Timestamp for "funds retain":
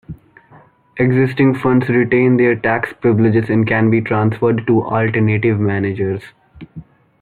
1.53-2.37